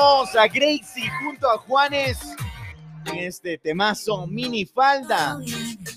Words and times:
a 0.00 0.48
Gracie 0.48 1.10
junto 1.22 1.50
a 1.50 1.58
Juanes 1.58 2.18
en 3.04 3.18
este 3.18 3.58
temazo 3.58 4.26
mini 4.26 4.64
falda. 4.64 5.38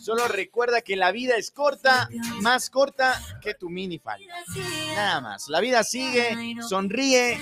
Solo 0.02 0.28
recuerda 0.28 0.82
que 0.82 0.98
la 0.98 1.14
vida 1.14 1.36
es 1.38 1.52
corta, 1.52 2.10
más 2.42 2.70
corta 2.70 3.22
que 3.42 3.54
tu 3.54 3.70
mini 3.70 4.00
falda. 4.00 4.34
Nada 4.94 5.22
más. 5.22 5.48
La 5.48 5.62
vida 5.62 5.86
sigue, 5.86 6.58
sonríe, 6.68 7.40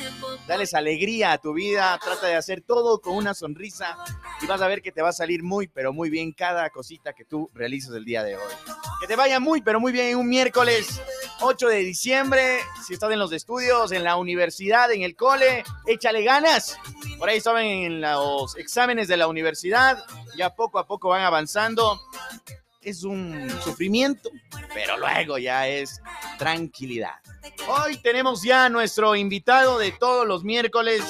dales 0.47 0.75
alegría 0.75 1.31
a 1.31 1.37
tu 1.39 1.53
vida, 1.53 1.99
trata 2.03 2.27
de 2.27 2.35
hacer 2.35 2.61
todo 2.61 3.01
con 3.01 3.15
una 3.15 3.33
sonrisa 3.33 3.97
y 4.39 4.45
vas 4.45 4.61
a 4.61 4.67
ver 4.67 4.83
que 4.83 4.91
te 4.91 5.01
va 5.01 5.09
a 5.09 5.13
salir 5.13 5.41
muy, 5.41 5.67
pero 5.67 5.93
muy 5.93 6.11
bien 6.11 6.31
cada 6.31 6.69
cosita 6.69 7.13
que 7.13 7.25
tú 7.25 7.49
realices 7.55 7.91
el 7.95 8.05
día 8.05 8.23
de 8.23 8.35
hoy. 8.35 8.53
Que 8.99 9.07
te 9.07 9.15
vaya 9.15 9.39
muy, 9.39 9.61
pero 9.61 9.79
muy 9.79 9.91
bien 9.91 10.09
en 10.09 10.17
un 10.17 10.29
miércoles 10.29 11.01
8 11.41 11.67
de 11.67 11.77
diciembre. 11.79 12.59
Si 12.85 12.93
estás 12.93 13.11
en 13.11 13.19
los 13.19 13.31
estudios, 13.31 13.91
en 13.91 14.03
la 14.03 14.15
universidad, 14.15 14.91
en 14.91 15.01
el 15.01 15.15
cole, 15.15 15.63
échale 15.85 16.23
ganas. 16.23 16.77
Por 17.17 17.29
ahí 17.29 17.41
saben 17.41 17.65
en 17.65 18.01
los 18.01 18.55
exámenes 18.57 19.07
de 19.07 19.17
la 19.17 19.27
universidad, 19.27 20.03
ya 20.35 20.53
poco 20.53 20.79
a 20.79 20.85
poco 20.85 21.09
van 21.09 21.23
avanzando. 21.23 21.99
Es 22.81 23.03
un 23.03 23.49
sufrimiento, 23.63 24.29
pero 24.73 24.97
luego 24.97 25.37
ya 25.37 25.67
es 25.67 26.01
tranquilidad. 26.37 27.15
Hoy 27.67 27.97
tenemos 27.97 28.43
ya 28.43 28.65
a 28.65 28.69
nuestro 28.69 29.15
invitado 29.15 29.77
de 29.77 29.91
todos 29.91 30.27
los 30.27 30.43
miércoles 30.43 31.01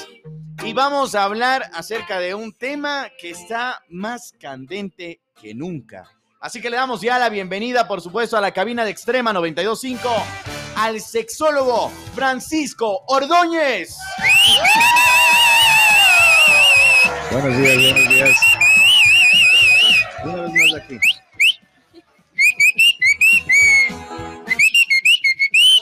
y 0.64 0.72
vamos 0.72 1.14
a 1.14 1.24
hablar 1.24 1.70
acerca 1.74 2.20
de 2.20 2.34
un 2.34 2.52
tema 2.52 3.08
que 3.18 3.30
está 3.30 3.82
más 3.88 4.32
candente 4.38 5.20
que 5.40 5.54
nunca. 5.54 6.10
Así 6.42 6.60
que 6.60 6.70
le 6.70 6.76
damos 6.76 7.00
ya 7.00 7.20
la 7.20 7.28
bienvenida, 7.28 7.86
por 7.86 8.00
supuesto, 8.00 8.36
a 8.36 8.40
la 8.40 8.50
cabina 8.50 8.84
de 8.84 8.90
Extrema 8.90 9.32
925 9.32 10.10
al 10.74 11.00
sexólogo 11.00 11.88
Francisco 12.16 13.04
Ordóñez. 13.06 13.96
Buenos 17.30 17.56
días, 17.56 17.76
buenos 17.76 18.08
días. 18.08 18.36
Una 20.24 20.34
vez 20.42 20.52
más 20.52 20.82
aquí. 20.82 20.98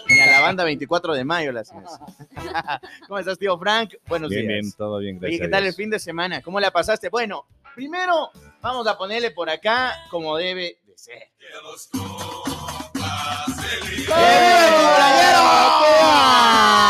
Y 0.08 0.14
la 0.16 0.40
banda 0.42 0.64
24 0.64 1.14
de 1.14 1.24
mayo 1.24 1.52
la 1.52 1.60
hacemos. 1.60 1.90
¿Cómo 3.08 3.18
estás, 3.18 3.38
tío 3.38 3.58
Frank? 3.58 3.94
Buenos 4.08 4.28
Bien, 4.28 4.46
días. 4.46 4.60
bien, 4.60 4.72
todo 4.76 4.98
bien, 4.98 5.18
gracias. 5.18 5.40
¿qué 5.40 5.46
a 5.46 5.50
tal 5.50 5.64
el 5.64 5.72
fin 5.72 5.88
de 5.88 5.98
semana? 5.98 6.42
¿Cómo 6.42 6.60
la 6.60 6.70
pasaste? 6.70 7.08
Bueno, 7.08 7.46
primero 7.74 8.30
vamos 8.60 8.86
a 8.86 8.96
ponerle 8.96 9.30
por 9.30 9.48
acá 9.50 9.94
como 10.10 10.36
debe 10.36 10.78
de 10.86 10.98
ser. 10.98 11.30
¡Que 11.38 11.46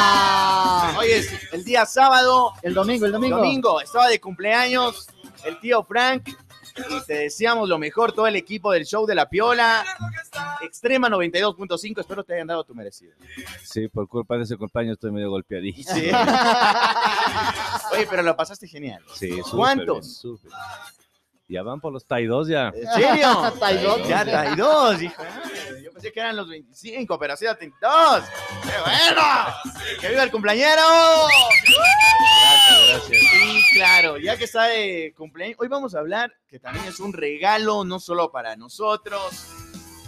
cumpleañero! 0.00 0.98
Hoy 0.98 1.10
es 1.12 1.52
el 1.52 1.64
día 1.64 1.86
sábado, 1.86 2.52
El 2.62 2.74
domingo, 2.74 3.06
el 3.06 3.12
domingo. 3.12 3.36
domingo, 3.38 3.80
estaba 3.80 4.08
de 4.08 4.20
cumpleaños 4.20 5.06
el 5.44 5.58
tío 5.60 5.82
Frank 5.84 6.28
y 6.28 7.00
te 7.06 7.14
deseamos 7.14 7.68
lo 7.68 7.78
mejor, 7.78 8.12
todo 8.12 8.26
el 8.26 8.36
equipo 8.36 8.70
del 8.72 8.84
show 8.84 9.06
de 9.06 9.14
La 9.14 9.28
Piola, 9.28 9.84
Extrema 10.62 11.08
92.5, 11.08 12.00
espero 12.00 12.22
te 12.24 12.34
hayan 12.34 12.46
dado 12.46 12.64
tu 12.64 12.74
merecido. 12.74 13.14
Sí, 13.64 13.88
por 13.88 14.06
culpa 14.08 14.36
de 14.36 14.44
ese 14.44 14.56
cumpleaños 14.56 14.94
estoy 14.94 15.10
medio 15.12 15.30
golpeadísimo. 15.30 15.94
Sí. 15.98 16.10
Oye, 17.92 18.06
pero 18.08 18.22
lo 18.22 18.36
pasaste 18.36 18.68
genial. 18.68 19.02
Sí, 19.14 19.30
súper 19.38 19.50
¿Cuántos? 19.50 20.00
bien, 20.00 20.04
súper. 20.04 20.50
Ya 21.50 21.64
van 21.64 21.80
por 21.80 21.92
los 21.92 22.06
Tai 22.06 22.24
2 22.24 22.46
ya. 22.46 22.68
¿En 22.68 22.86
serio? 22.92 23.52
Ya 24.08 24.24
Tai 24.24 24.56
2, 24.56 25.02
hijo. 25.02 25.22
Yo 25.82 25.92
pensé 25.92 26.12
que 26.12 26.20
eran 26.20 26.36
los 26.36 26.48
25, 26.48 27.18
pero 27.18 27.34
ha 27.34 27.36
sido 27.36 27.56
32. 27.56 28.24
¡Qué 28.62 28.68
bueno! 28.84 29.22
¡Que 30.00 30.08
viva 30.10 30.22
el 30.22 30.30
cumpleañero! 30.30 30.80
Gracias, 32.40 32.88
gracias. 32.88 33.22
Sí, 33.32 33.62
claro, 33.74 34.16
ya 34.18 34.36
que 34.36 34.44
está 34.44 34.64
de 34.66 35.12
cumpleaños, 35.16 35.56
hoy 35.58 35.66
vamos 35.66 35.96
a 35.96 35.98
hablar 35.98 36.32
que 36.48 36.60
también 36.60 36.84
es 36.84 37.00
un 37.00 37.12
regalo, 37.12 37.84
no 37.84 37.98
solo 37.98 38.30
para 38.30 38.54
nosotros, 38.54 39.20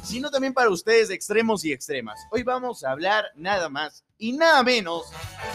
sino 0.05 0.31
también 0.31 0.55
para 0.55 0.71
ustedes, 0.71 1.11
extremos 1.11 1.65
y 1.65 1.73
extremas. 1.73 2.21
Hoy 2.31 2.45
vamos 2.45 2.85
a 2.85 2.93
hablar 2.93 3.25
nada 3.35 3.69
más 3.69 4.05
y 4.17 4.33
nada 4.33 4.63
menos 4.63 5.11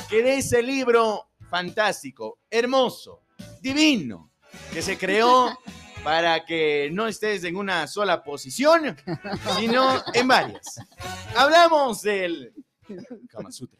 que 0.09 0.21
de 0.21 0.39
ese 0.39 0.61
libro 0.61 1.29
fantástico, 1.49 2.39
hermoso, 2.49 3.21
divino, 3.61 4.31
que 4.73 4.81
se 4.81 4.97
creó 4.97 5.57
para 6.03 6.45
que 6.45 6.89
no 6.93 7.07
estés 7.07 7.43
en 7.43 7.55
una 7.55 7.87
sola 7.87 8.23
posición, 8.23 8.95
sino 9.57 10.01
en 10.13 10.27
varias. 10.27 10.79
Hablamos 11.35 12.01
del 12.01 12.53
Kama 13.29 13.51
Sutra. 13.51 13.79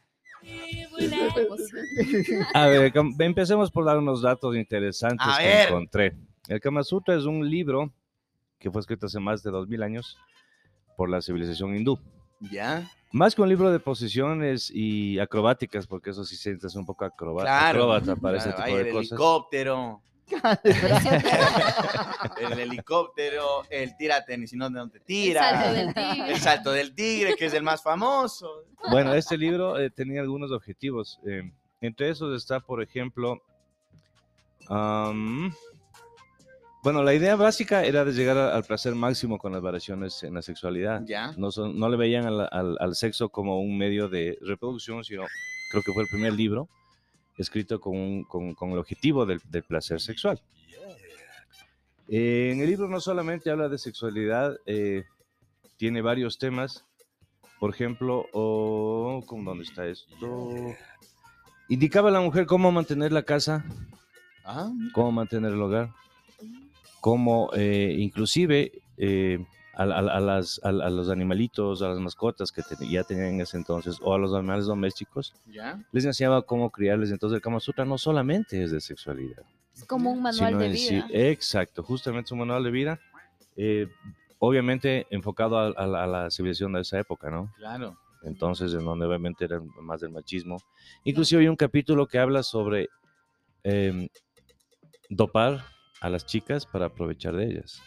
A 2.54 2.68
ver, 2.68 2.94
empecemos 3.20 3.72
por 3.72 3.86
dar 3.86 3.98
unos 3.98 4.22
datos 4.22 4.56
interesantes 4.56 5.28
A 5.30 5.38
que 5.38 5.46
ver. 5.46 5.68
encontré. 5.70 6.16
El 6.48 6.60
Kama 6.60 6.84
Sutra 6.84 7.16
es 7.16 7.24
un 7.26 7.48
libro 7.50 7.92
que 8.60 8.72
fue 8.72 8.82
escrito 8.82 9.06
hace 9.06 9.20
más 9.20 9.44
de 9.44 9.52
2000 9.52 9.84
años 9.84 10.18
por 10.96 11.10
la 11.10 11.22
civilización 11.22 11.76
hindú. 11.76 12.00
¿Ya? 12.40 12.90
Más 13.12 13.36
que 13.36 13.42
un 13.42 13.50
libro 13.50 13.72
de 13.72 13.80
posiciones 13.80 14.70
y 14.74 15.20
acrobáticas, 15.20 15.88
porque 15.88 16.10
eso 16.12 16.24
sí 16.24 16.36
sientes 16.36 16.76
un 16.76 16.86
poco 16.86 17.06
acroba- 17.06 17.42
Claro. 17.42 17.92
acróbata 17.94 18.16
para 18.16 18.38
ese 18.38 18.50
Claro, 18.50 18.64
tipo 18.66 18.78
hay 18.78 18.84
de 18.84 18.90
el 18.90 18.96
cosas. 18.96 19.12
helicóptero. 19.12 20.02
El 22.42 22.60
helicóptero, 22.60 23.64
el 23.70 23.96
tírate 23.98 24.38
ni 24.38 24.48
si 24.48 24.56
no, 24.58 24.70
no 24.70 24.90
te 24.90 25.00
tira. 25.00 25.42
salto 25.50 25.74
del 25.74 25.94
tigre. 25.94 26.32
El 26.34 26.40
salto 26.40 26.72
del 26.72 26.94
tigre, 26.96 27.36
que 27.36 27.46
es 27.46 27.54
el 27.54 27.64
más 27.64 27.82
famoso. 27.82 28.64
Bueno, 28.90 29.14
este 29.14 29.38
libro 29.38 29.80
eh, 29.80 29.90
tenía 29.90 30.22
algunos 30.22 30.52
objetivos. 30.52 31.20
eh, 31.28 31.52
entre 31.82 32.10
esos 32.10 32.36
está, 32.36 32.60
por 32.60 32.82
ejemplo, 32.82 33.42
am, 34.70 35.54
bueno, 36.84 37.04
la 37.04 37.14
idea 37.14 37.36
básica 37.36 37.84
era 37.84 38.04
de 38.06 38.14
llegar 38.14 38.38
al 38.38 38.64
placer 38.64 38.96
máximo 38.96 39.38
con 39.38 39.52
las 39.52 39.62
variaciones 39.62 40.24
en 40.24 40.34
la 40.34 40.42
sexualidad. 40.42 41.02
Ya. 41.06 41.34
No, 41.38 41.52
son- 41.52 41.78
no 41.78 41.90
le 41.90 41.98
veían 41.98 42.26
al, 42.26 42.48
al- 42.52 42.78
al 42.80 42.96
sexo 42.96 43.30
como 43.30 43.60
un 43.60 43.78
medio 43.78 44.08
de 44.10 44.38
reproducción, 44.42 45.04
sino 45.04 45.24
creo 45.72 45.84
que 45.86 45.92
fue 45.94 46.04
el 46.04 46.10
primer 46.10 46.34
libro 46.34 46.70
escrito 47.38 47.80
con, 47.80 47.96
un- 47.96 48.24
con- 48.24 48.54
con 48.56 48.72
el 48.72 48.78
objetivo 48.80 49.26
del, 49.26 49.40
del 49.50 49.64
placer 49.64 50.02
sexual. 50.02 50.42
Eh, 52.10 52.52
en 52.54 52.62
el 52.62 52.68
libro 52.70 52.88
no 52.88 53.02
solamente 53.02 53.50
habla 53.52 53.68
de 53.70 53.78
sexualidad, 53.78 54.58
eh, 54.66 55.04
tiene 55.78 56.02
varios 56.02 56.38
temas. 56.38 56.86
Por 57.60 57.72
ejemplo, 57.74 58.26
oh, 58.34 59.24
¿cómo- 59.26 59.44
¿dónde 59.50 59.64
está 59.66 59.86
esto? 59.88 60.08
Indicaba 61.70 62.10
a 62.10 62.14
la 62.14 62.22
mujer 62.22 62.46
cómo 62.46 62.72
mantener 62.72 63.12
la 63.12 63.24
casa, 63.24 63.66
Ah, 64.46 64.72
cómo 64.94 65.12
mantener 65.12 65.52
el 65.52 65.62
hogar, 65.62 65.90
cómo 67.02 67.50
eh, 67.54 67.94
inclusive 68.00 68.72
a, 69.78 69.84
a- 69.84 70.18
a 70.18 70.20
las, 70.20 70.60
a, 70.64 70.70
a 70.70 70.90
los 70.90 71.10
animalitos, 71.10 71.82
a 71.82 71.90
las 71.90 72.00
mascotas 72.00 72.52
que 72.52 72.64
ten- 72.64 72.90
ya 72.90 73.04
tenían 73.04 73.28
en 73.36 73.42
ese 73.42 73.58
entonces, 73.58 73.98
o 74.02 74.14
a 74.14 74.18
los 74.18 74.34
animales 74.34 74.66
domésticos, 74.66 75.34
ya. 75.46 75.80
les 75.92 76.04
enseñaba 76.06 76.42
cómo 76.42 76.70
criarles. 76.72 77.12
Entonces 77.12 77.36
el 77.38 77.42
Kama 77.42 77.60
Sutra 77.60 77.86
no 77.86 77.98
solamente 77.98 78.62
es 78.64 78.72
de 78.72 78.82
sexualidad, 78.82 79.44
Es 79.76 79.86
como 79.86 80.12
un 80.12 80.22
manual 80.22 80.58
de 80.58 80.66
en 80.66 80.78
sí- 80.78 80.96
vida. 80.96 81.08
exacto, 81.12 81.84
justamente 81.84 82.26
es 82.28 82.32
un 82.32 82.40
manual 82.40 82.64
de 82.64 82.72
vida, 82.72 83.00
eh, 83.56 83.88
obviamente 84.40 85.06
enfocado 85.12 85.58
a, 85.58 85.68
a 85.68 85.88
la, 85.88 86.04
a 86.04 86.08
la 86.08 86.32
civilización 86.32 86.74
de 86.74 86.82
esa 86.82 87.00
época, 87.00 87.30
¿no? 87.30 87.52
Claro. 87.58 87.98
entonces 88.24 88.74
en 88.74 88.84
donde 88.84 89.06
obviamente 89.06 89.46
era 89.46 89.62
más 89.82 90.02
del 90.02 90.10
machismo. 90.12 90.58
Inclusive 91.06 91.42
hay 91.44 91.48
un 91.48 91.56
capítulo 91.56 92.08
que 92.08 92.18
habla 92.20 92.42
sobre 92.44 92.90
em, 93.64 94.08
dopar 95.10 95.64
a 96.02 96.10
las 96.10 96.26
chicas 96.26 96.66
para 96.66 96.88
aprovechar 96.88 97.36
de 97.36 97.46
ellas, 97.46 97.82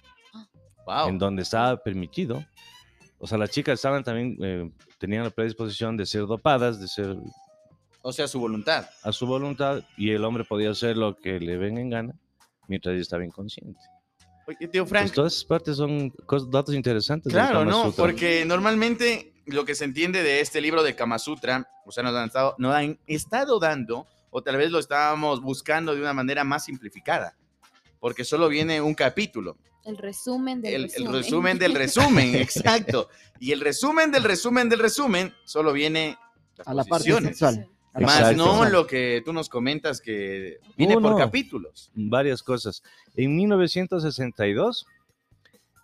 Wow. 0.87 1.09
en 1.09 1.19
donde 1.19 1.43
estaba 1.43 1.77
permitido. 1.77 2.45
O 3.19 3.27
sea, 3.27 3.37
las 3.39 3.51
chicas 3.51 3.75
estaban 3.75 4.03
también, 4.03 4.37
eh, 4.43 4.71
tenían 4.99 5.25
la 5.25 5.31
predisposición 5.31 5.97
de 5.97 6.07
ser 6.07 6.23
dopadas, 6.27 6.81
de 6.81 6.89
ser 6.89 7.17
O 8.03 8.13
sea, 8.13 8.27
su 8.27 8.41
voluntad. 8.41 8.87
a 9.03 9.13
su 9.13 9.27
voluntad, 9.27 9.83
y 9.97 10.11
el 10.11 10.25
hombre 10.25 10.45
podía 10.45 10.71
hacer 10.71 10.97
lo 10.97 11.17
que 11.17 11.39
le 11.39 11.57
venga 11.59 11.81
en 11.81 11.91
gana 11.91 12.15
mientras 12.66 12.93
ella 12.95 13.03
estaba 13.03 13.25
inconsciente. 13.25 13.78
Oye, 14.47 14.66
tío 14.69 14.84
Pues 14.84 14.89
Frank. 14.91 15.13
todas 15.13 15.34
esas 15.34 15.45
partes 15.45 15.77
son 15.77 16.13
datos 16.51 16.75
interesantes. 16.75 17.33
Claro, 17.33 17.65
¿no? 17.65 17.84
Sutra. 17.87 18.04
Porque 18.04 18.45
normalmente 18.47 19.34
lo 19.47 19.65
que 19.65 19.75
se 19.75 19.84
entiende 19.84 20.22
de 20.22 20.41
este 20.41 20.60
libro 20.60 20.83
de 20.83 20.97
Kama 20.97 21.19
Sutra, 21.19 21.69
o 21.84 21.93
sea, 21.93 22.03
nos 22.03 22.15
han 22.16 22.27
estado, 22.27 22.54
nos 22.59 22.75
han 22.75 22.99
estado 23.07 23.59
dando, 23.60 24.07
o 24.31 24.43
tal 24.43 24.57
vez 24.57 24.71
lo 24.71 24.78
estábamos 24.78 25.41
buscando 25.43 25.95
de 25.95 26.01
una 26.01 26.15
manera 26.15 26.43
más 26.43 26.65
simplificada, 26.65 27.37
porque 28.01 28.25
solo 28.25 28.49
viene 28.49 28.81
un 28.81 28.95
capítulo. 28.95 29.57
El 29.84 29.97
resumen 29.97 30.60
del 30.60 30.74
El, 30.74 30.82
el 30.84 30.88
resumen. 30.91 31.12
resumen 31.15 31.59
del 31.59 31.74
resumen, 31.74 32.34
exacto. 32.36 33.09
Y 33.38 33.53
el 33.53 33.60
resumen 33.60 34.10
del 34.10 34.24
resumen 34.24 34.68
del 34.68 34.78
resumen 34.80 35.32
solo 35.44 35.72
viene 35.72 36.16
las 36.56 36.68
A 36.68 36.74
la 36.74 36.84
parte 36.84 36.91
posiciones. 37.10 37.38
sexual. 37.38 37.66
A 37.92 38.00
la 38.00 38.06
Más 38.06 38.16
Exacto. 38.21 38.44
no 38.44 38.65
lo 38.68 38.86
que 38.86 39.21
tú 39.24 39.32
nos 39.32 39.48
comentas 39.48 40.00
que 40.00 40.59
viene 40.77 40.94
por 40.94 41.12
no. 41.12 41.16
capítulos. 41.18 41.91
varias 41.94 42.42
cosas. 42.42 42.82
En 43.16 43.34
1962, 43.36 44.86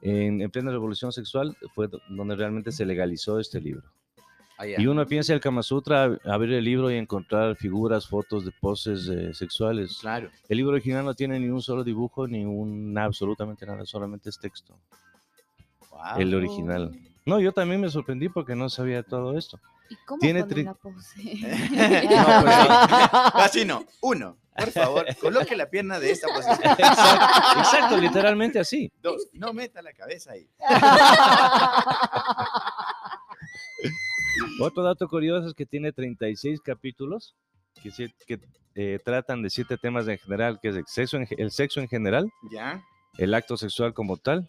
en, 0.03 0.41
en 0.41 0.51
plena 0.51 0.71
revolución 0.71 1.11
sexual, 1.13 1.57
fue 1.75 1.89
do- 1.89 2.01
donde 2.11 2.37
realmente 2.37 2.71
se 2.71 2.85
legalizó 2.85 3.41
este 3.41 3.61
libro. 3.61 3.91
Ah. 4.59 4.67
Y 4.67 4.87
uno 4.87 5.07
piensa 5.07 5.35
el 5.35 5.41
Kama 5.41 5.63
Sutra, 5.63 6.19
abrir 6.25 6.55
el 6.55 6.65
libro 6.65 6.91
y 6.91 6.97
encontrar 6.97 7.57
figuras, 7.57 8.07
fotos 8.07 8.45
de 8.45 8.53
poses 8.53 9.09
eh, 9.09 9.35
sexuales. 9.35 9.99
Claro. 10.01 10.31
El 10.49 10.57
libro 10.57 10.73
original 10.73 11.05
no 11.05 11.15
tiene 11.15 11.39
ni 11.39 11.49
un 11.49 11.61
solo 11.61 11.85
dibujo, 11.85 12.27
ni 12.27 12.45
un 12.45 12.97
absolutamente 12.97 13.67
nada, 13.67 13.85
solamente 13.85 14.31
es 14.31 14.39
texto. 14.39 14.79
Wow. 15.91 16.19
El 16.19 16.35
original. 16.35 16.99
No, 17.27 17.41
yo 17.41 17.53
también 17.53 17.81
me 17.81 17.91
sorprendí 17.91 18.29
porque 18.29 18.55
no 18.55 18.69
sabía 18.71 19.03
todo 19.03 19.37
esto. 19.37 19.59
¿Y 19.89 19.97
cómo 20.07 20.21
Tiene 20.21 20.45
ponen 20.45 20.57
tri- 20.57 20.65
la 20.65 20.75
pose? 20.75 21.21
No, 22.17 22.43
pues 22.43 22.55
sí. 22.55 23.31
Así 23.35 23.65
no. 23.65 23.85
Uno, 24.01 24.37
por 24.57 24.71
favor, 24.71 25.07
coloque 25.21 25.55
la 25.55 25.69
pierna 25.69 25.99
de 26.01 26.11
esta 26.13 26.29
posición. 26.29 26.59
Exacto, 26.79 27.59
exacto, 27.59 27.97
literalmente 27.99 28.59
así. 28.59 28.91
Dos, 29.03 29.29
no 29.33 29.53
meta 29.53 29.83
la 29.83 29.93
cabeza 29.93 30.33
ahí. 30.33 30.49
Otro 34.61 34.83
dato 34.83 35.09
curioso 35.09 35.49
es 35.49 35.55
que 35.55 35.67
tiene 35.67 35.93
36 35.93 36.61
capítulos 36.61 37.35
que, 37.83 38.11
que, 38.27 38.41
eh, 38.75 38.99
tratan 39.05 39.43
de 39.43 39.51
siete 39.51 39.77
temas 39.77 40.09
en 40.09 40.19
general, 40.19 40.59
que 40.61 40.69
es 40.69 40.77
el 40.77 40.87
sexo, 40.87 41.17
en, 41.19 41.27
el 41.37 41.51
sexo 41.51 41.81
en 41.81 41.89
general, 41.89 42.31
Ya. 42.51 42.83
el 43.19 43.35
acto 43.35 43.57
sexual 43.57 43.93
como 43.95 44.17
tal, 44.17 44.47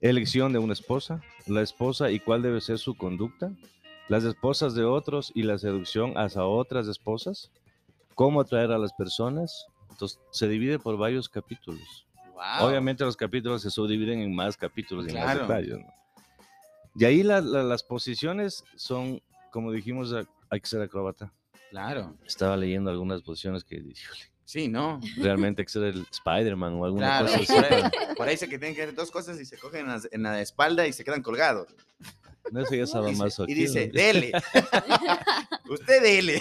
elección 0.00 0.52
de 0.52 0.58
una 0.58 0.72
esposa, 0.72 1.22
la 1.46 1.62
esposa 1.62 2.10
y 2.10 2.20
cuál 2.20 2.42
debe 2.42 2.60
ser 2.60 2.78
su 2.78 2.94
conducta, 2.96 3.50
las 4.08 4.24
esposas 4.24 4.74
de 4.74 4.84
otros 4.84 5.32
y 5.34 5.42
la 5.42 5.58
seducción 5.58 6.16
hacia 6.18 6.44
otras 6.44 6.86
esposas, 6.88 7.50
cómo 8.14 8.40
atraer 8.40 8.70
a 8.72 8.78
las 8.78 8.92
personas. 8.92 9.66
Entonces, 9.90 10.18
se 10.30 10.48
divide 10.48 10.78
por 10.78 10.96
varios 10.98 11.28
capítulos. 11.28 12.06
Wow. 12.32 12.68
Obviamente 12.68 13.04
los 13.04 13.16
capítulos 13.16 13.62
se 13.62 13.70
subdividen 13.70 14.20
en 14.20 14.34
más 14.34 14.56
capítulos 14.56 15.06
y 15.06 15.10
en 15.10 15.14
más 15.16 15.24
Claro. 15.24 15.40
detalles. 15.42 15.78
¿no? 15.78 16.03
De 16.94 17.06
ahí 17.06 17.22
la- 17.22 17.40
la- 17.40 17.62
las 17.62 17.82
posiciones 17.82 18.64
son, 18.76 19.20
como 19.50 19.72
dijimos, 19.72 20.12
a- 20.12 20.24
hay 20.50 20.60
que 20.60 20.66
ser 20.68 20.80
acróbata. 20.82 21.32
Claro. 21.70 22.16
Estaba 22.24 22.56
leyendo 22.56 22.90
algunas 22.90 23.22
posiciones 23.22 23.64
que 23.64 23.76
híjole, 23.76 24.20
Sí, 24.44 24.68
¿no? 24.68 25.00
realmente 25.16 25.62
hay 25.62 25.66
que 25.66 25.72
ser 25.72 25.82
el 25.84 26.06
Spider-Man 26.10 26.74
o 26.74 26.84
alguna 26.84 27.18
Claro. 27.18 27.26
cosa 27.26 27.38
así. 27.38 27.46
Por 27.52 27.64
ahí, 27.64 27.82
por 28.16 28.28
ahí 28.28 28.36
se 28.36 28.48
que 28.48 28.58
tienen 28.58 28.76
que 28.76 28.82
hacer 28.82 28.94
dos 28.94 29.10
cosas 29.10 29.40
y 29.40 29.44
se 29.44 29.58
cogen 29.58 29.80
en 29.80 29.86
la, 29.88 30.00
en 30.12 30.22
la 30.22 30.40
espalda 30.40 30.86
y 30.86 30.92
se 30.92 31.02
quedan 31.04 31.22
colgados. 31.22 31.66
No 32.52 32.60
eso 32.60 32.74
ya 32.74 32.84
estaba 32.84 33.10
más 33.12 33.38
y 33.48 33.54
dice, 33.54 33.88
dele. 33.88 34.30
Usted 35.68 36.02
dele. 36.02 36.40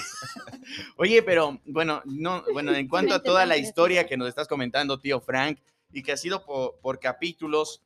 Oye, 0.97 1.23
pero 1.23 1.59
bueno, 1.65 2.01
no, 2.05 2.43
bueno, 2.51 2.73
en 2.73 2.87
cuanto 2.87 3.15
a 3.15 3.23
toda 3.23 3.45
la 3.45 3.57
historia 3.57 4.05
que 4.05 4.17
nos 4.17 4.27
estás 4.27 4.47
comentando, 4.47 4.99
tío 4.99 5.19
Frank, 5.21 5.59
y 5.93 6.03
que 6.03 6.11
ha 6.11 6.17
sido 6.17 6.45
por, 6.45 6.77
por 6.81 6.99
capítulos, 6.99 7.81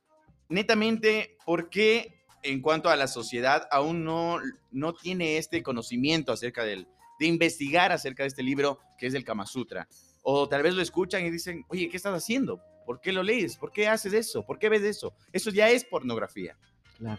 netamente, 0.48 1.36
¿por 1.46 1.70
qué 1.70 2.17
en 2.42 2.60
cuanto 2.60 2.88
a 2.88 2.96
la 2.96 3.08
sociedad 3.08 3.66
aún 3.70 4.04
no, 4.04 4.38
no 4.70 4.94
tiene 4.94 5.38
este 5.38 5.62
conocimiento 5.62 6.32
acerca 6.32 6.64
del, 6.64 6.86
de 7.18 7.26
investigar 7.26 7.92
acerca 7.92 8.22
de 8.22 8.28
este 8.28 8.42
libro 8.42 8.78
que 8.98 9.06
es 9.06 9.14
el 9.14 9.24
Kama 9.24 9.46
Sutra? 9.46 9.88
O 10.22 10.48
tal 10.48 10.62
vez 10.62 10.74
lo 10.74 10.82
escuchan 10.82 11.24
y 11.24 11.30
dicen, 11.30 11.64
oye, 11.68 11.88
¿qué 11.88 11.96
estás 11.96 12.14
haciendo? 12.14 12.60
¿Por 12.84 13.00
qué 13.00 13.12
lo 13.12 13.22
lees? 13.22 13.56
¿Por 13.56 13.72
qué 13.72 13.88
haces 13.88 14.12
eso? 14.12 14.44
¿Por 14.44 14.58
qué 14.58 14.68
ves 14.68 14.82
eso? 14.82 15.14
Eso 15.32 15.50
ya 15.50 15.70
es 15.70 15.84
pornografía. 15.84 16.56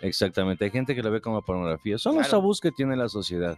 Exactamente, 0.02 0.66
hay 0.66 0.72
gente 0.72 0.94
que 0.94 1.02
lo 1.02 1.10
ve 1.10 1.22
como 1.22 1.42
pornografía. 1.42 1.98
Son 1.98 2.16
los 2.16 2.30
tabús 2.30 2.60
que 2.60 2.72
tiene 2.72 2.96
la 2.96 3.08
sociedad. 3.08 3.58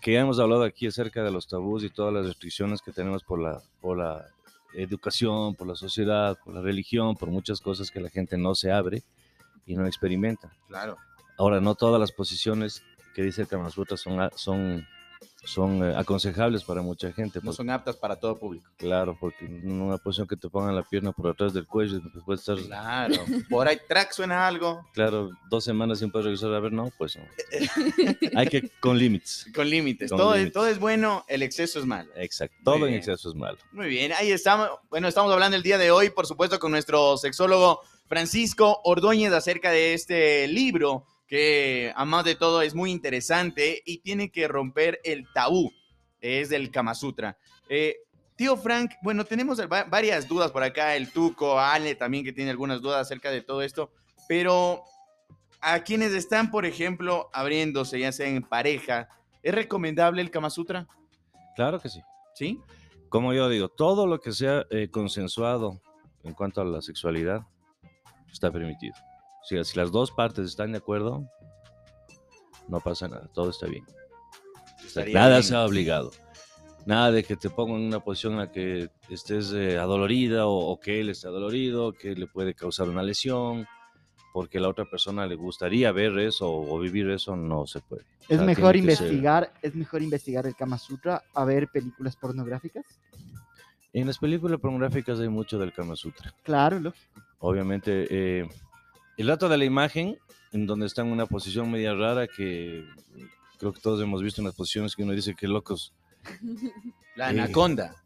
Que 0.00 0.12
ya 0.12 0.20
hemos 0.20 0.40
hablado 0.40 0.64
aquí 0.64 0.86
acerca 0.86 1.22
de 1.22 1.30
los 1.30 1.46
tabús 1.46 1.84
y 1.84 1.90
todas 1.90 2.12
las 2.12 2.26
restricciones 2.26 2.80
que 2.80 2.90
tenemos 2.90 3.22
por 3.22 3.38
la, 3.38 3.62
por 3.80 3.98
la 3.98 4.26
educación, 4.74 5.54
por 5.54 5.66
la 5.66 5.74
sociedad, 5.74 6.38
por 6.42 6.54
la 6.54 6.62
religión, 6.62 7.16
por 7.16 7.30
muchas 7.30 7.60
cosas 7.60 7.90
que 7.90 8.00
la 8.00 8.10
gente 8.10 8.36
no 8.38 8.54
se 8.54 8.72
abre 8.72 9.02
y 9.68 9.76
no 9.76 9.86
experimenta. 9.86 10.50
Claro. 10.66 10.96
Ahora, 11.36 11.60
no 11.60 11.76
todas 11.76 12.00
las 12.00 12.10
posiciones 12.10 12.82
que 13.14 13.22
dice 13.22 13.42
el 13.42 13.48
Kama 13.48 13.70
Sutra 13.70 13.96
son, 13.96 14.30
son, 14.34 14.86
son 15.44 15.82
eh, 15.82 15.94
aconsejables 15.96 16.64
para 16.64 16.82
mucha 16.82 17.12
gente. 17.12 17.40
No 17.42 17.52
son 17.52 17.70
aptas 17.70 17.96
para 17.96 18.16
todo 18.16 18.38
público. 18.38 18.68
Claro, 18.76 19.16
porque 19.18 19.46
en 19.46 19.80
una 19.80 19.96
posición 19.98 20.28
que 20.28 20.36
te 20.36 20.48
pongan 20.48 20.74
la 20.74 20.82
pierna 20.82 21.12
por 21.12 21.28
atrás 21.28 21.54
del 21.54 21.66
cuello, 21.66 22.00
pues 22.12 22.24
puede 22.24 22.38
estar, 22.38 22.58
Claro. 22.58 23.14
Por 23.48 23.66
ahí, 23.66 23.78
track 23.88 24.12
suena 24.12 24.46
algo. 24.46 24.86
claro, 24.92 25.30
dos 25.48 25.64
semanas 25.64 26.00
sin 26.00 26.10
poder 26.10 26.26
regresar 26.26 26.52
a 26.52 26.60
ver, 26.60 26.72
no, 26.72 26.90
pues 26.98 27.16
no. 27.16 27.24
Hay 28.36 28.46
que 28.48 28.70
con 28.80 28.98
límites. 28.98 29.46
Con 29.54 29.68
límites. 29.70 30.10
Todo, 30.10 30.34
Es, 30.34 30.52
todo 30.52 30.66
es 30.66 30.78
bueno, 30.78 31.24
el 31.28 31.42
exceso 31.42 31.78
es 31.78 31.86
malo. 31.86 32.10
Exacto, 32.16 32.56
todo 32.64 32.86
en 32.86 32.94
exceso 32.94 33.30
es 33.30 33.34
malo. 33.34 33.58
Muy 33.72 33.88
bien, 33.88 34.12
ahí 34.12 34.30
estamos. 34.30 34.68
Bueno, 34.90 35.08
estamos 35.08 35.32
hablando 35.32 35.56
el 35.56 35.62
día 35.62 35.78
de 35.78 35.90
hoy, 35.90 36.10
por 36.10 36.26
supuesto, 36.26 36.58
con 36.58 36.70
nuestro 36.70 37.16
sexólogo 37.16 37.80
Francisco 38.06 38.80
Ordóñez 38.84 39.32
acerca 39.32 39.70
de 39.70 39.94
este 39.94 40.46
libro 40.48 41.04
que, 41.28 41.92
a 41.94 42.04
más 42.04 42.24
de 42.24 42.34
todo, 42.34 42.62
es 42.62 42.74
muy 42.74 42.90
interesante 42.90 43.82
y 43.84 43.98
tiene 43.98 44.30
que 44.32 44.48
romper 44.48 45.00
el 45.04 45.26
tabú. 45.32 45.70
Es 46.20 46.48
del 46.48 46.70
Kama 46.72 46.94
Sutra. 46.94 47.36
Eh, 47.68 47.96
tío 48.34 48.56
Frank, 48.56 48.92
bueno, 49.02 49.24
tenemos 49.24 49.60
va- 49.60 49.84
varias 49.84 50.26
dudas 50.26 50.50
por 50.50 50.62
acá. 50.64 50.96
El 50.96 51.12
Tuco, 51.12 51.60
Ale 51.60 51.94
también 51.94 52.24
que 52.24 52.32
tiene 52.32 52.50
algunas 52.50 52.80
dudas 52.80 53.02
acerca 53.02 53.30
de 53.30 53.42
todo 53.42 53.62
esto. 53.62 53.92
Pero 54.26 54.82
a 55.60 55.80
quienes 55.84 56.12
están, 56.12 56.50
por 56.50 56.66
ejemplo, 56.66 57.28
abriéndose, 57.32 58.00
ya 58.00 58.10
sea 58.10 58.26
en 58.28 58.42
pareja, 58.42 59.08
¿es 59.42 59.54
recomendable 59.54 60.22
el 60.22 60.30
Kama 60.30 60.50
Sutra? 60.50 60.88
Claro 61.54 61.78
que 61.78 61.88
sí. 61.88 62.00
¿Sí? 62.34 62.58
Como 63.08 63.32
yo 63.32 63.48
digo, 63.48 63.68
todo 63.68 64.06
lo 64.06 64.20
que 64.20 64.32
sea 64.32 64.64
eh, 64.70 64.88
consensuado 64.90 65.80
en 66.24 66.34
cuanto 66.34 66.60
a 66.60 66.64
la 66.64 66.80
sexualidad 66.82 67.42
está 68.30 68.50
permitido. 68.50 68.94
Sea, 69.48 69.64
si 69.64 69.78
las 69.78 69.90
dos 69.90 70.10
partes 70.10 70.44
están 70.46 70.72
de 70.72 70.78
acuerdo, 70.78 71.26
no 72.68 72.80
pasa 72.80 73.08
nada, 73.08 73.28
todo 73.32 73.48
está 73.50 73.66
bien. 73.66 73.84
Estaría 74.84 75.14
Nada 75.14 75.30
bien. 75.36 75.42
sea 75.42 75.64
obligado. 75.64 76.10
Nada 76.84 77.10
de 77.12 77.24
que 77.24 77.36
te 77.36 77.48
pongan 77.50 77.80
en 77.80 77.86
una 77.86 78.00
posición 78.00 78.34
en 78.34 78.38
la 78.40 78.52
que 78.52 78.90
estés 79.08 79.52
eh, 79.52 79.78
adolorida 79.78 80.46
o, 80.46 80.70
o 80.70 80.78
que 80.80 81.00
él 81.00 81.08
esté 81.08 81.28
adolorido, 81.28 81.92
que 81.92 82.14
le 82.14 82.26
puede 82.26 82.54
causar 82.54 82.88
una 82.90 83.02
lesión, 83.02 83.66
porque 84.34 84.60
la 84.60 84.68
otra 84.68 84.84
persona 84.84 85.26
le 85.26 85.34
gustaría 85.34 85.92
ver 85.92 86.18
eso 86.18 86.46
o 86.50 86.78
vivir 86.78 87.08
eso, 87.10 87.34
no 87.36 87.66
se 87.66 87.80
puede. 87.80 88.02
O 88.02 88.34
Es 88.34 88.40
mejor 88.42 88.72
ser- 88.74 88.76
investigar, 88.76 89.52
es 89.62 89.74
mejor 89.74 90.02
investigar 90.02 90.46
el 90.46 90.54
Kama 90.54 90.76
Sutra 90.78 91.22
a 91.34 91.44
ver 91.46 91.68
películas 91.68 92.16
pornográficas. 92.16 92.84
En 93.94 94.06
las 94.06 94.18
películas 94.18 94.60
pornográficas 94.60 95.18
hay 95.20 95.28
mucho 95.30 95.58
del 95.58 95.72
Kama 95.72 95.96
Sutra. 95.96 96.34
Claro, 96.42 96.78
lógico. 96.80 97.06
Obviamente, 97.40 98.06
eh, 98.10 98.48
el 99.18 99.26
dato 99.26 99.48
de 99.48 99.58
la 99.58 99.64
imagen, 99.64 100.18
en 100.52 100.66
donde 100.66 100.86
está 100.86 101.02
en 101.02 101.08
una 101.08 101.26
posición 101.26 101.70
media 101.70 101.94
rara 101.94 102.26
que 102.26 102.86
creo 103.58 103.72
que 103.72 103.80
todos 103.80 104.02
hemos 104.02 104.22
visto 104.22 104.40
en 104.40 104.46
las 104.46 104.54
posiciones 104.54 104.96
que 104.96 105.02
uno 105.02 105.12
dice 105.12 105.34
que 105.34 105.46
locos. 105.46 105.92
La 107.16 107.28
anaconda. 107.28 107.96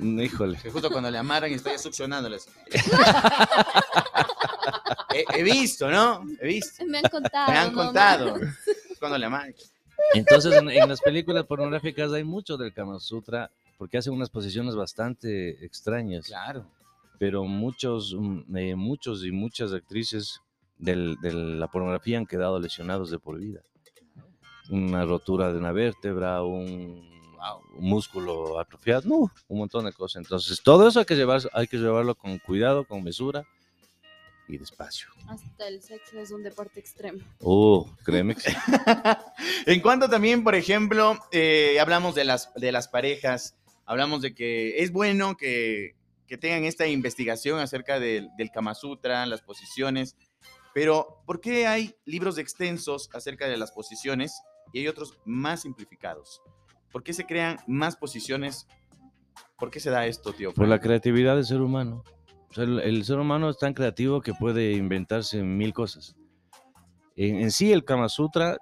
Híjole. 0.00 0.58
Que 0.58 0.70
justo 0.70 0.90
cuando 0.90 1.10
le 1.10 1.18
amarran 1.18 1.50
y 1.50 1.54
estoy 1.54 1.78
succionándoles. 1.78 2.48
he, 5.14 5.24
he 5.38 5.42
visto, 5.42 5.90
¿no? 5.90 6.24
He 6.40 6.46
visto. 6.46 6.84
Me 6.86 6.98
han 6.98 7.08
contado. 7.10 7.50
Me 7.50 7.58
han 7.58 7.74
no, 7.74 7.82
contado. 7.82 8.38
no. 8.38 8.46
Cuando 9.00 9.18
le 9.18 9.26
amarran. 9.26 9.54
Entonces, 10.14 10.54
en, 10.54 10.70
en 10.70 10.88
las 10.88 11.00
películas 11.00 11.44
pornográficas 11.46 12.12
hay 12.12 12.22
mucho 12.22 12.56
del 12.56 12.72
Kama 12.72 13.00
Sutra 13.00 13.50
porque 13.78 13.98
hacen 13.98 14.12
unas 14.12 14.30
posiciones 14.30 14.76
bastante 14.76 15.64
extrañas. 15.64 16.26
Claro. 16.26 16.64
Pero 17.18 17.44
muchos, 17.44 18.14
mm, 18.16 18.56
eh, 18.56 18.76
muchos 18.76 19.24
y 19.24 19.32
muchas 19.32 19.72
actrices 19.72 20.40
del- 20.82 21.16
de 21.22 21.32
la 21.32 21.68
pornografía 21.68 22.18
han 22.18 22.26
quedado 22.26 22.58
lesionados 22.60 23.10
de 23.10 23.18
por 23.18 23.38
vida. 23.38 23.60
Una 24.70 25.04
rotura 25.04 25.52
de 25.52 25.58
una 25.58 25.72
vértebra, 25.72 26.42
un, 26.42 27.08
un 27.76 27.88
músculo 27.88 28.58
atrofiado, 28.58 29.02
no, 29.08 29.30
un 29.48 29.58
montón 29.58 29.84
de 29.84 29.92
cosas. 29.92 30.22
Entonces, 30.22 30.62
todo 30.62 30.86
eso 30.88 31.00
hay 31.00 31.04
que, 31.04 31.14
llevar, 31.16 31.40
hay 31.52 31.66
que 31.66 31.76
llevarlo 31.78 32.14
con 32.14 32.38
cuidado, 32.38 32.84
con 32.84 33.02
mesura 33.02 33.44
y 34.48 34.58
despacio. 34.58 35.08
Hasta 35.28 35.68
el 35.68 35.82
sexo 35.82 36.18
es 36.18 36.30
un 36.30 36.42
deporte 36.42 36.80
extremo. 36.80 37.18
Oh, 37.40 37.88
créeme 38.04 38.34
que 38.34 38.40
sí. 38.42 38.56
En 39.66 39.80
cuanto 39.80 40.08
también, 40.08 40.42
por 40.44 40.54
ejemplo, 40.54 41.18
eh, 41.32 41.78
hablamos 41.80 42.14
de 42.14 42.24
las, 42.24 42.52
de 42.54 42.72
las 42.72 42.88
parejas, 42.88 43.56
hablamos 43.84 44.22
de 44.22 44.34
que 44.34 44.78
es 44.82 44.92
bueno 44.92 45.36
que, 45.36 45.94
que 46.26 46.38
tengan 46.38 46.64
esta 46.64 46.86
investigación 46.86 47.58
acerca 47.60 47.98
del, 48.00 48.28
del 48.36 48.50
Kama 48.50 48.74
Sutra, 48.74 49.26
las 49.26 49.42
posiciones, 49.42 50.16
pero 50.74 51.22
¿por 51.26 51.40
qué 51.40 51.66
hay 51.66 51.94
libros 52.04 52.38
extensos 52.38 53.08
acerca 53.12 53.46
de 53.48 53.56
las 53.56 53.72
posiciones 53.72 54.40
y 54.72 54.80
hay 54.80 54.88
otros 54.88 55.18
más 55.24 55.62
simplificados? 55.62 56.40
¿Por 56.90 57.02
qué 57.02 57.12
se 57.12 57.24
crean 57.26 57.58
más 57.66 57.96
posiciones? 57.96 58.66
¿Por 59.58 59.70
qué 59.70 59.80
se 59.80 59.90
da 59.90 60.06
esto, 60.06 60.32
tío? 60.32 60.52
Por 60.52 60.68
la 60.68 60.80
creatividad 60.80 61.36
del 61.36 61.44
ser 61.46 61.60
humano. 61.60 62.04
O 62.50 62.54
sea, 62.54 62.64
el, 62.64 62.80
el 62.80 63.04
ser 63.04 63.18
humano 63.18 63.48
es 63.48 63.58
tan 63.58 63.72
creativo 63.74 64.20
que 64.20 64.34
puede 64.34 64.72
inventarse 64.72 65.42
mil 65.42 65.72
cosas. 65.72 66.14
En, 67.16 67.36
en 67.40 67.50
sí, 67.50 67.72
el 67.72 67.84
Kama 67.84 68.08
Sutra, 68.10 68.58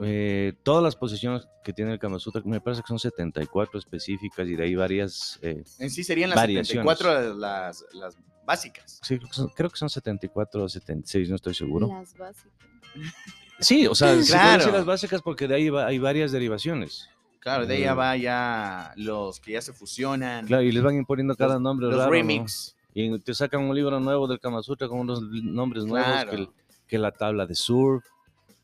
eh, 0.00 0.54
todas 0.64 0.82
las 0.82 0.96
posiciones 0.96 1.46
que 1.62 1.72
tiene 1.72 1.92
el 1.92 1.98
Kama 2.00 2.18
Sutra, 2.18 2.42
me 2.44 2.60
parece 2.60 2.82
que 2.82 2.88
son 2.88 2.98
74 2.98 3.78
específicas 3.78 4.48
y 4.48 4.56
de 4.56 4.64
ahí 4.64 4.74
varias. 4.74 5.38
eh, 5.42 5.62
En 5.78 5.90
sí 5.90 6.02
serían 6.02 6.30
las 6.30 6.36
Variaciones. 6.36 6.98
74 6.98 7.34
las, 7.36 7.84
las 7.92 8.16
básicas. 8.44 9.00
sí, 9.02 9.16
creo 9.18 9.28
que, 9.28 9.34
son, 9.34 9.48
creo 9.48 9.70
que 9.70 9.76
son 9.76 9.88
74 9.90 10.64
o 10.64 10.68
76, 10.68 11.28
no 11.30 11.36
estoy 11.36 11.54
seguro. 11.54 11.86
Las 11.88 12.16
básicas. 12.16 12.52
Sí, 13.60 13.86
o 13.86 13.94
sea, 13.94 14.16
Claro. 14.26 14.70
las 14.72 14.84
básicas 14.84 15.22
porque 15.22 15.46
de 15.48 15.54
ahí 15.54 15.68
va- 15.70 15.86
hay 15.86 15.98
varias 15.98 16.32
derivaciones. 16.32 17.08
Claro, 17.40 17.66
de 17.66 17.74
ahí 17.76 17.82
ya 17.82 17.94
Mm. 17.94 17.98
va 17.98 18.16
ya 18.16 18.92
los 18.96 19.38
que 19.40 19.52
ya 19.52 19.62
se 19.62 19.72
fusionan. 19.72 20.46
Claro, 20.46 20.62
y 20.62 20.72
les 20.72 20.82
van 20.82 20.96
imponiendo 20.96 21.36
cada 21.36 21.58
nombre 21.58 21.86
los 21.86 21.96
raro, 21.96 22.06
¿no? 22.06 22.12
remix. 22.12 22.74
Y 22.94 23.18
te 23.20 23.34
sacan 23.34 23.60
un 23.62 23.74
libro 23.74 23.98
nuevo 24.00 24.26
del 24.26 24.38
Kama 24.40 24.62
Sutra 24.62 24.88
con 24.88 25.00
unos 25.00 25.20
nombres 25.22 25.84
nuevos 25.84 26.08
Claro. 26.10 26.30
que, 26.30 26.36
el- 26.36 26.48
que 26.86 26.98
la 26.98 27.10
tabla 27.12 27.44
de 27.46 27.54
surf, 27.54 28.04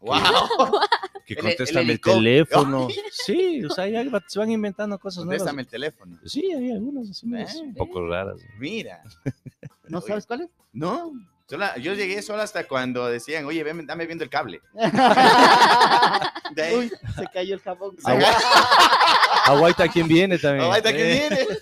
¡Wow! 0.01 0.15
que 0.17 0.21
El- 1.35 1.39
el 1.39 1.45
contéstame 1.45 1.93
el, 1.93 2.01
teléfono. 2.01 2.89
Sí, 3.13 3.65
o 3.65 3.71
sea, 3.71 3.87
ya 3.89 4.03
va- 4.11 4.23
se 4.27 4.39
van 4.39 4.51
inventando 4.51 4.99
cosas 4.99 5.25
nuevas. 5.25 5.39
Contéstame 5.43 5.63
el 5.63 5.69
teléfono. 5.69 6.19
Sí, 6.25 6.51
hay 6.53 6.73
algunas 6.73 7.11
así 7.11 7.27
más, 7.27 7.55
Eh. 7.55 7.61
un 7.63 7.75
poco 7.75 8.07
raras. 8.07 8.41
Mira. 8.59 9.03
¿No 9.89 10.01
sabes 10.01 10.27
cuál 10.27 10.43
es? 10.43 10.49
No, 10.73 11.13
sola- 11.49 11.77
yo 11.79 11.95
llegué 11.95 12.23
solo 12.23 12.43
hasta 12.43 12.67
cuando 12.69 13.07
decían, 13.09 13.45
oye, 13.45 13.63
ven, 13.65 13.87
dame 13.87 14.07
viendo 14.07 14.25
el 14.25 14.31
cable. 14.31 14.61
Ahí, 16.57 16.75
Uy, 16.77 16.91
se 17.17 17.27
cayó 17.33 17.55
el 17.55 17.61
jabón. 17.61 17.97
se- 17.99 18.11
Aguaita, 19.47 19.89
¿quién 19.89 20.07
viene 20.09 20.39
también? 20.39 20.73
Está 20.75 20.93
que 20.93 21.17
Eh. 21.17 21.29
viene. 21.29 21.47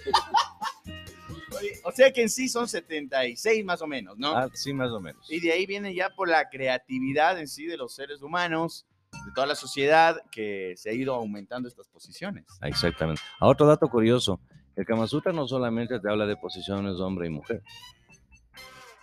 O 1.85 1.91
sea 1.93 2.13
que 2.13 2.23
en 2.23 2.29
sí 2.29 2.49
son 2.49 2.69
76 2.69 3.65
más 3.65 3.81
o 3.83 3.87
menos, 3.87 4.17
¿no? 4.19 4.37
Ah, 4.37 4.49
sí, 4.53 4.73
más 4.75 4.91
o 4.91 5.01
menos. 5.01 5.27
Y 5.31 5.41
de 5.41 5.53
ahí 5.53 5.65
viene 5.67 5.95
ya 5.95 6.11
por 6.11 6.29
la 6.29 6.49
creatividad 6.51 7.39
en 7.39 7.49
sí 7.49 7.65
de 7.67 7.77
los 7.79 7.95
seres 7.95 8.21
humanos, 8.21 8.85
de 9.13 9.33
toda 9.35 9.47
la 9.47 9.55
sociedad, 9.55 10.17
que 10.31 10.75
se 10.77 10.91
ha 10.91 10.93
ido 10.93 11.15
aumentando 11.15 11.69
estas 11.69 11.89
posiciones. 11.89 12.45
Ah, 12.61 12.69
Exactamente. 12.69 13.21
A 13.41 13.47
otro 13.47 13.67
dato 13.67 13.89
curioso, 13.89 14.41
el 14.77 14.85
Kama 14.85 15.07
Sutra 15.07 15.33
no 15.33 15.47
solamente 15.49 15.99
te 16.01 16.09
habla 16.11 16.27
de 16.27 16.37
posiciones 16.37 16.97
hombre 17.01 17.27
y 17.27 17.31
mujer, 17.31 17.63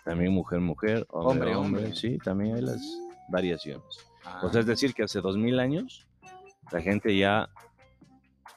también 0.04 0.32
mujer, 0.32 0.60
mujer, 0.60 1.06
hombre, 1.10 1.32
Hombre, 1.50 1.56
hombre, 1.56 1.82
hombre. 1.84 1.96
sí, 1.96 2.18
también 2.20 2.56
hay 2.56 2.62
las 2.62 2.82
variaciones. 3.30 3.84
Ah, 4.24 4.42
O 4.44 4.50
sea, 4.52 4.62
es 4.62 4.68
decir, 4.68 4.94
que 4.94 5.04
hace 5.04 5.20
dos 5.22 5.38
mil 5.38 5.60
años 5.60 6.08
la 6.72 6.82
gente 6.82 7.16
ya 7.18 7.50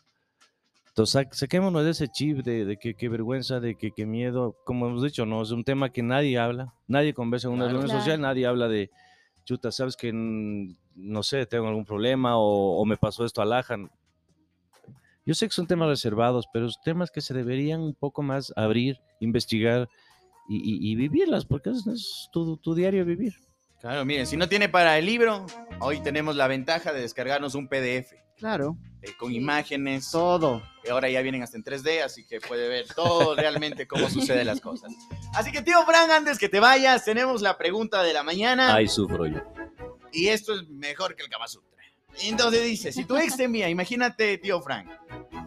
Entonces, 0.93 1.11
sa- 1.13 1.35
saquémonos 1.35 1.83
de 1.83 1.89
ese 1.89 2.07
chip 2.07 2.43
de, 2.43 2.65
de 2.65 2.77
que, 2.77 2.93
qué 2.93 3.09
vergüenza, 3.09 3.59
de 3.59 3.75
que, 3.75 3.91
qué 3.91 4.05
miedo. 4.05 4.55
Como 4.63 4.87
hemos 4.87 5.01
dicho, 5.03 5.25
no 5.25 5.41
es 5.41 5.49
un 5.49 5.63
tema 5.63 5.89
que 5.91 6.03
nadie 6.03 6.37
habla. 6.37 6.73
Nadie 6.87 7.15
conversa 7.15 7.47
en 7.47 7.55
una 7.55 7.63
Claro. 7.65 7.71
reunión 7.79 7.89
Claro. 7.89 7.99
social, 8.03 8.21
nadie 8.21 8.45
habla 8.45 8.67
de, 8.67 8.91
chuta, 9.43 9.71
sabes 9.71 9.95
que, 9.97 10.11
no 10.13 11.23
sé, 11.23 11.47
tengo 11.47 11.67
algún 11.67 11.85
problema 11.85 12.37
o, 12.37 12.77
o 12.79 12.85
me 12.85 12.95
pasó 12.97 13.25
esto 13.25 13.41
al 13.41 13.53
Ajan. 13.53 13.89
Yo 15.25 15.33
sé 15.33 15.47
que 15.47 15.53
son 15.53 15.65
temas 15.65 15.87
reservados, 15.87 16.45
pero 16.53 16.69
son 16.69 16.83
temas 16.83 17.09
que 17.09 17.21
se 17.21 17.33
deberían 17.33 17.81
un 17.81 17.95
poco 17.95 18.21
más 18.21 18.53
abrir, 18.55 18.97
investigar 19.19 19.89
y, 20.47 20.57
y- 20.57 20.91
y 20.91 20.95
vivirlas, 20.95 21.43
porque 21.45 21.71
es, 21.71 21.87
es 21.87 22.29
tu, 22.31 22.57
tu 22.57 22.75
diario 22.75 23.03
vivir. 23.03 23.33
Claro, 23.81 24.05
miren, 24.05 24.27
si 24.27 24.37
no 24.37 24.47
tiene 24.47 24.69
para 24.69 24.97
el 24.99 25.05
libro, 25.07 25.45
hoy 25.79 26.01
tenemos 26.01 26.35
la 26.35 26.47
ventaja 26.47 26.93
de 26.93 27.01
descargarnos 27.01 27.55
un 27.55 27.67
PDF 27.67 28.13
Claro, 28.37 28.77
eh, 29.01 29.13
con 29.17 29.33
imágenes. 29.33 30.09
todo. 30.11 30.63
que 30.83 30.91
ahora 30.91 31.09
ya 31.09 31.21
vienen 31.21 31.43
hasta 31.43 31.57
en 31.57 31.63
3D, 31.63 32.03
así 32.03 32.25
que 32.25 32.39
puede 32.41 32.67
ver 32.67 32.87
todo 32.93 33.35
realmente 33.35 33.87
cómo 33.87 34.09
suceden 34.09 34.47
las 34.47 34.61
cosas. 34.61 34.91
Así 35.33 35.51
que, 35.51 35.61
tío 35.61 35.83
Fran, 35.85 36.09
antes 36.11 36.37
que 36.37 36.49
te 36.49 36.59
vayas, 36.59 37.05
tenemos 37.05 37.41
la 37.41 37.57
pregunta 37.57 38.03
de 38.03 38.13
la 38.13 38.23
mañana. 38.23 38.73
Ahí 38.73 38.87
sufro 38.87 39.25
yo. 39.25 39.41
Y 40.11 40.27
esto 40.27 40.53
es 40.53 40.67
mejor 40.69 41.15
que 41.15 41.23
el 41.23 41.29
Kama 41.29 41.47
Sutra. 41.47 41.69
Entonces 42.21 42.63
dice, 42.63 42.91
si 42.91 43.05
tu 43.05 43.17
ex 43.17 43.35
te 43.35 43.45
envía, 43.45 43.69
imagínate, 43.69 44.37
tío 44.37 44.61
Frank, 44.61 44.87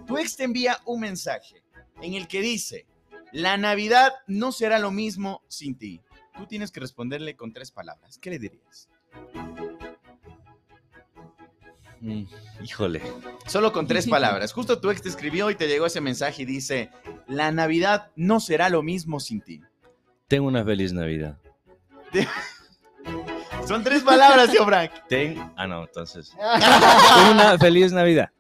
tu 0.07 0.19
ex 0.19 0.37
te 0.37 0.45
envía 0.45 0.78
un 0.85 1.00
mensaje 1.00 1.62
en 2.02 2.14
el 2.14 2.26
que 2.26 2.40
dice, 2.40 2.87
la 3.33 3.57
Navidad 3.57 4.12
no 4.26 4.52
será 4.52 4.78
lo 4.78 4.90
mismo 4.90 5.43
sin 5.49 5.76
ti. 5.78 6.00
Tú 6.37 6.47
tienes 6.47 6.71
que 6.71 6.81
responderle 6.81 7.37
con 7.37 7.52
tres 7.52 7.71
palabras. 7.71 8.19
¿Qué 8.19 8.31
le 8.31 8.38
dirías? 8.38 8.88
Mm, 12.07 12.25
híjole. 12.63 13.03
Solo 13.47 13.73
con 13.73 13.87
tres 13.87 14.07
palabras. 14.09 14.53
Justo 14.53 14.81
tu 14.81 14.91
ex 14.91 15.03
te 15.03 15.09
escribió 15.09 15.51
y 15.51 15.55
te 15.57 15.67
llegó 15.67 15.87
ese 15.87 16.01
mensaje 16.01 16.43
y 16.43 16.45
dice, 16.45 16.91
la 17.27 17.51
Navidad 17.53 18.11
no 18.17 18.39
será 18.41 18.69
lo 18.69 18.83
mismo 18.83 19.19
sin 19.21 19.41
ti. 19.41 19.61
Tengo 20.29 20.47
una 20.49 20.65
feliz 20.65 20.93
Navidad. 20.93 21.39
Son 23.67 23.83
tres 23.83 24.03
palabras, 24.03 24.51
tío 24.51 24.65
Frank. 24.65 24.93
Ten... 25.09 25.39
Ah, 25.57 25.67
no, 25.67 25.83
entonces. 25.85 26.33
Una 27.33 27.59
feliz 27.59 27.93
Navidad. 27.93 28.31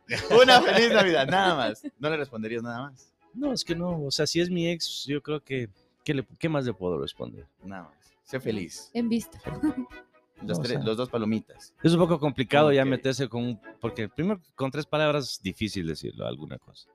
Una 0.40 0.60
feliz 0.60 0.92
Navidad, 0.92 1.26
nada 1.26 1.54
más. 1.56 1.82
No 1.98 2.08
le 2.10 2.16
responderías 2.16 2.62
nada 2.62 2.82
más. 2.82 3.12
No, 3.34 3.52
es 3.52 3.64
que 3.64 3.74
no. 3.74 4.02
O 4.04 4.10
sea, 4.10 4.26
si 4.26 4.40
es 4.40 4.48
mi 4.50 4.68
ex, 4.68 5.04
yo 5.06 5.20
creo 5.22 5.40
que. 5.42 5.68
¿Qué, 6.04 6.14
le- 6.14 6.26
qué 6.38 6.48
más 6.48 6.64
le 6.64 6.72
puedo 6.72 7.00
responder? 7.00 7.46
Nada 7.64 7.82
más. 7.84 7.92
Sé 8.22 8.38
feliz. 8.38 8.90
En 8.94 9.08
vista. 9.08 9.40
Los, 10.42 10.60
tres- 10.60 10.84
los 10.84 10.96
dos 10.96 11.08
palomitas. 11.08 11.72
Es 11.82 11.92
un 11.92 11.98
poco 11.98 12.18
complicado 12.18 12.72
ya 12.72 12.82
Ok. 12.82 12.88
meterse 12.88 13.28
con. 13.28 13.42
un- 13.44 13.60
Porque 13.80 14.08
primero, 14.08 14.40
con 14.54 14.70
tres 14.70 14.86
palabras, 14.86 15.40
difícil 15.42 15.86
decirlo, 15.86 16.26
alguna 16.26 16.58
cosa. 16.58 16.88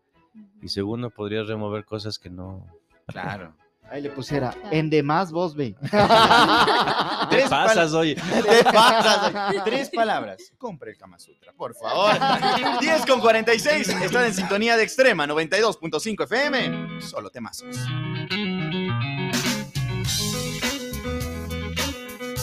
Y 0.62 0.68
segundo, 0.70 1.10
podrías 1.10 1.48
remover 1.48 1.84
cosas 1.86 2.18
que 2.20 2.30
no. 2.30 2.66
Claro. 3.08 3.54
Ahí 3.92 4.02
le 4.02 4.10
pusiera, 4.10 4.56
en 4.72 4.90
demás 4.90 5.34
vos 5.34 5.54
ve. 5.54 5.76
¿Qué 5.82 5.88
Tres 7.30 7.50
pasas, 7.50 7.92
oye? 7.94 8.16
Te 8.48 8.64
pasas. 8.64 9.34
Tres 9.66 9.90
palabras. 9.90 10.54
Compre 10.58 10.92
el 10.92 10.98
Kama 10.98 11.20
Sutra, 11.20 11.52
por 11.52 11.76
favor. 11.76 12.14
10 12.80 13.06
con 13.06 13.20
46. 13.20 13.90
Están 13.90 14.26
en 14.28 14.34
sintonía 14.34 14.78
de 14.78 14.84
extrema 14.84 15.28
92.5 15.28 16.24
FM. 16.24 17.02
Solo 17.02 17.30
temazos. 17.32 17.76